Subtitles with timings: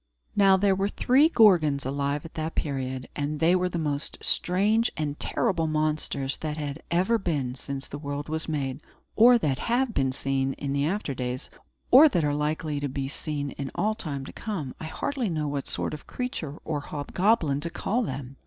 [0.35, 4.89] Now, there were three Gorgons alive at that period; and they were the most strange
[4.97, 8.81] and terrible monsters that had ever been since the world was made,
[9.15, 11.51] or that have been seen in after days,
[11.91, 14.73] or that are likely to be seen in all time to come.
[14.79, 18.37] I hardly know what sort of creature or hobgoblin to call them.